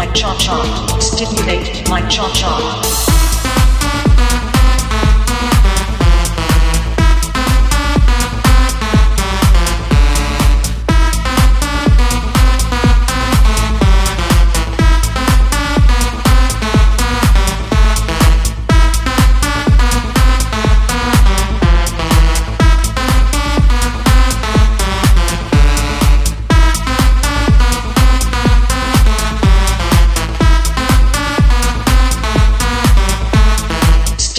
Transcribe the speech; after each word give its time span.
my 0.00 0.06
cha 0.14 0.34
cha, 0.38 0.56
stimulate 0.98 1.86
my 1.90 2.00
cha 2.08 3.19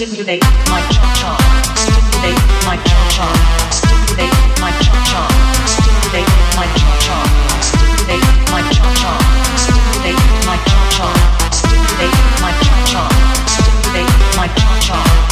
Stimulate 0.02 0.42
my 0.68 0.82
cha 0.90 1.14
cha. 1.14 1.30
Stimulate 1.76 2.42
my 2.66 2.76
cha 2.76 3.08
cha. 3.14 3.26
Stimulate 3.70 4.60
my 4.60 4.72
cha 4.82 4.98
cha. 5.06 5.22
Stimulate 5.64 6.26
my 6.56 6.66
cha 6.74 6.90
cha. 6.98 7.16
Stimulate 7.62 8.50
my 8.50 8.62
cha 8.74 8.90
cha. 8.98 9.12
Stimulate 9.62 10.46
my 10.46 10.56
cha 10.66 10.80
cha. 10.90 11.06
Stimulate 11.54 12.18
my 12.42 12.50
cha 12.64 12.84
cha. 12.84 13.08
Stimulate 13.46 14.36
my 14.36 14.48
cha 14.58 14.80
cha. 14.80 15.31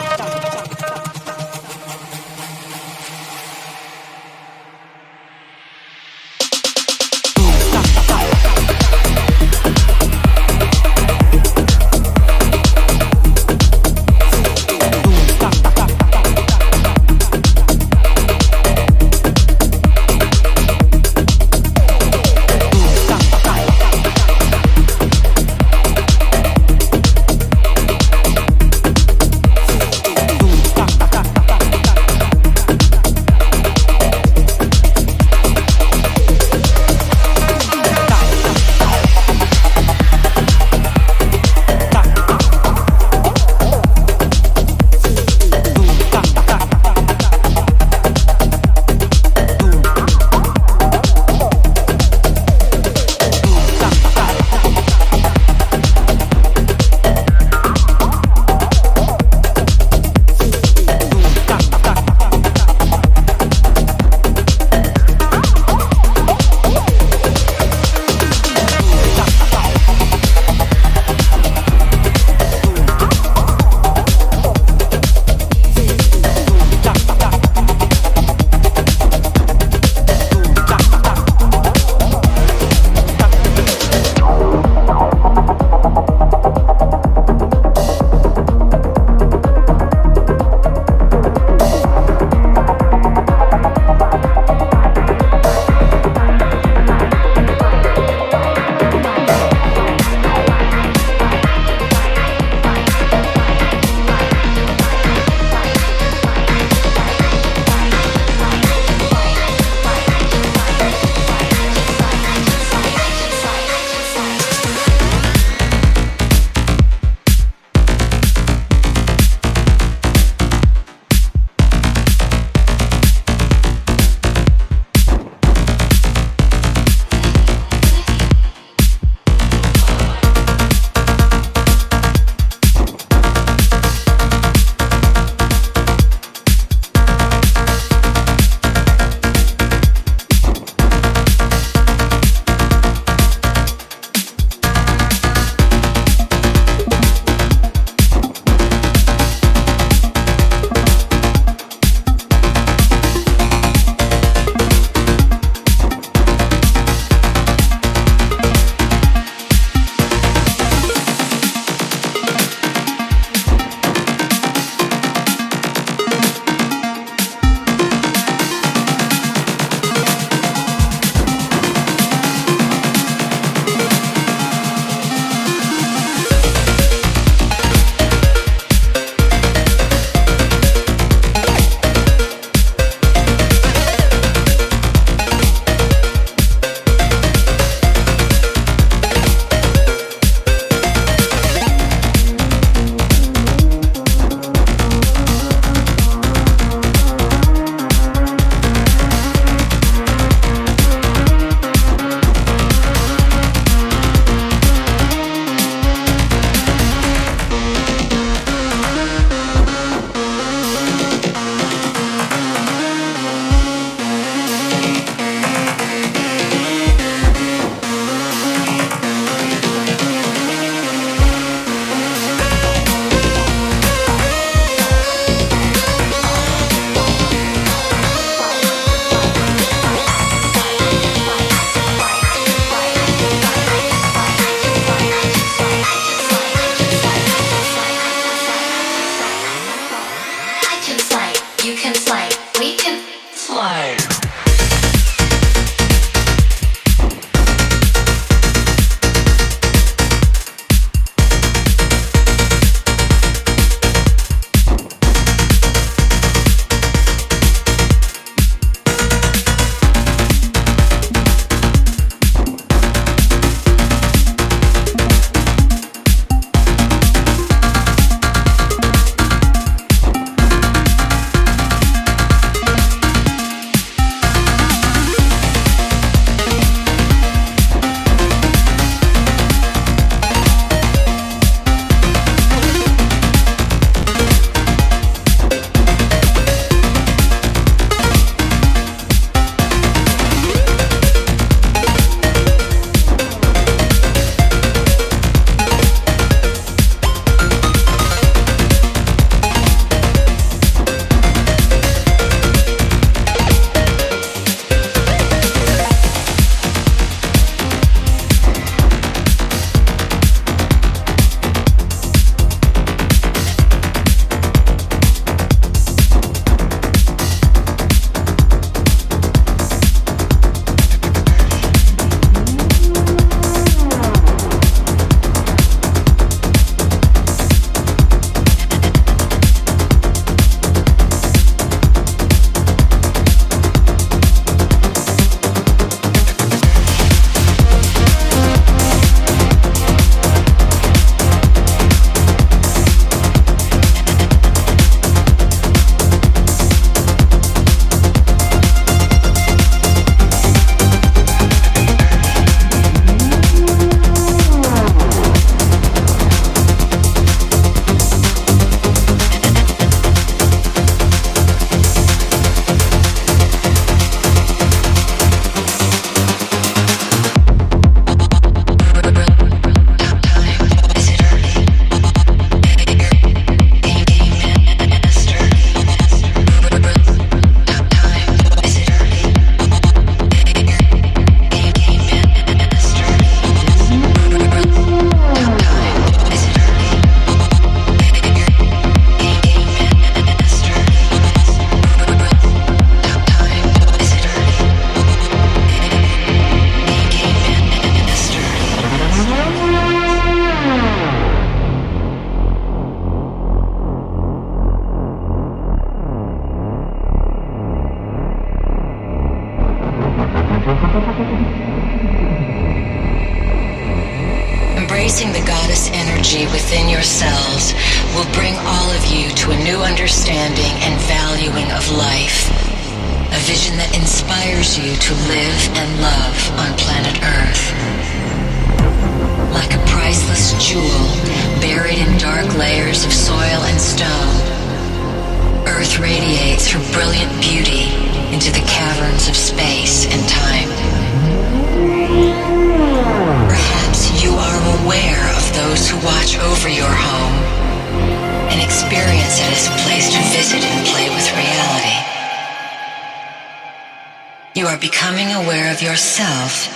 yourself 455.81 456.69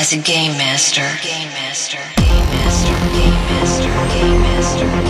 as 0.00 0.12
a 0.14 0.16
game 0.16 0.52
master. 0.52 1.02
Game 1.22 1.48
master. 1.48 1.98
Game 2.16 2.44
master. 2.56 2.94
Game 3.12 3.34
master. 3.50 3.88
Game 4.14 4.40
master. 4.40 5.07